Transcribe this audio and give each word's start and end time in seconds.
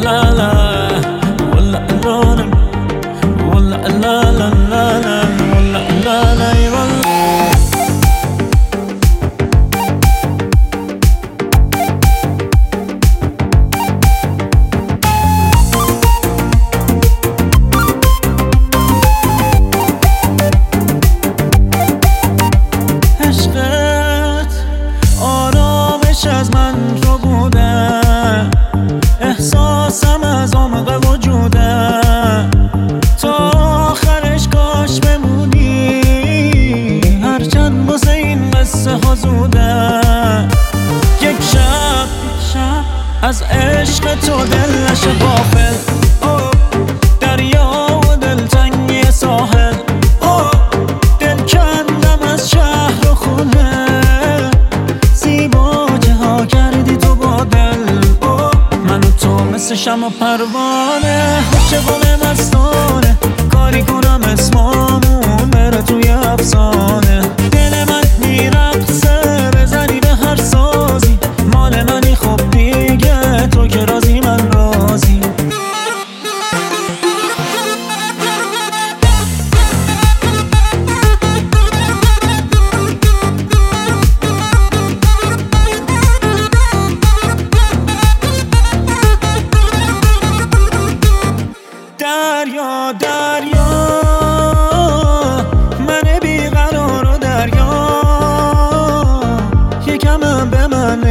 love. 0.00 0.21
یک 41.20 41.36
شب 41.52 42.06
از 43.22 43.42
عشق 43.42 44.14
تو 44.14 44.44
دلش 44.44 44.90
نشه 44.90 45.12
بافل 45.12 45.74
دریا 47.20 48.00
و 48.10 48.16
دلتنگی 48.16 49.02
ساحل. 49.10 49.74
دل 51.20 51.36
کندم 51.36 52.28
از 52.32 52.50
شهر 52.50 53.10
و 53.10 53.14
خونه. 53.14 54.10
زیبا 55.14 55.88
جها 56.00 56.46
کردی 56.46 56.96
تو 56.96 57.14
با 57.14 57.44
دل. 57.44 57.78
من 58.84 59.00
و 59.00 59.10
تو 59.20 59.44
مثل 59.44 59.74
شم 59.74 60.04
و 60.04 60.10
پروانه. 60.10 61.42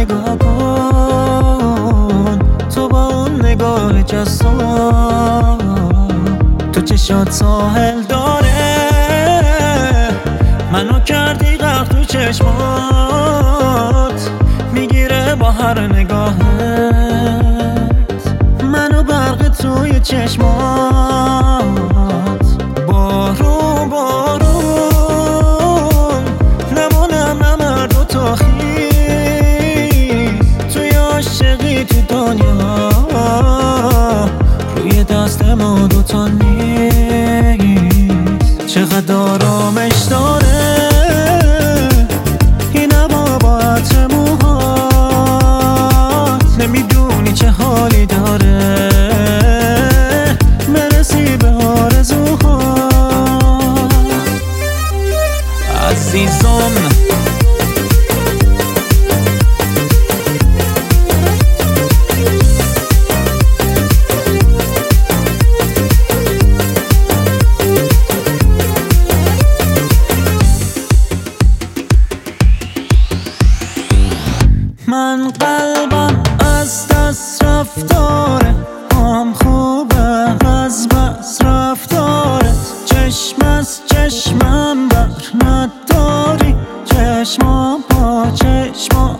نگاه 0.00 0.38
کن. 0.38 2.38
تو 2.74 2.88
با 2.88 3.06
اون 3.06 3.46
نگاه 3.46 4.02
جسام 4.02 5.58
تو 6.72 6.80
چشات 6.80 7.30
ساحل 7.30 8.02
داره. 8.02 8.78
منو 10.72 11.00
کردی 11.00 11.56
غرق 11.56 11.88
تو 11.88 12.04
چشمات. 12.04 12.50
می‌گیره 14.72 15.34
با 15.34 15.50
هر 15.50 15.80
نگاهت. 15.80 16.40
منو 18.64 19.02
برق 19.02 19.48
توی 19.48 20.00
چشمات. 20.00 20.79
من 74.90 75.28
قلبم 75.28 76.22
از 76.58 76.88
دست 76.88 77.44
رفتاره 77.44 78.54
هم 78.92 79.32
خوبه 79.32 80.46
از 80.46 80.88
بس 80.88 81.42
رفتاره. 81.42 82.52
چشم 82.86 83.42
از 83.42 83.80
چشمم 83.86 84.88
بر 84.88 85.08
نداری 85.44 86.56
چشما 86.84 87.78
با 87.90 88.26
چشما 88.34 89.19